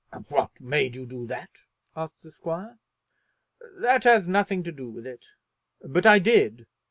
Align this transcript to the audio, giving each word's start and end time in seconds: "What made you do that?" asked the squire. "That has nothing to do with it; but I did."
"What 0.29 0.59
made 0.59 0.95
you 0.95 1.05
do 1.05 1.27
that?" 1.27 1.61
asked 1.95 2.23
the 2.23 2.31
squire. 2.31 2.79
"That 3.81 4.03
has 4.05 4.27
nothing 4.27 4.63
to 4.63 4.71
do 4.71 4.89
with 4.89 5.05
it; 5.05 5.23
but 5.83 6.07
I 6.07 6.17
did." 6.17 6.65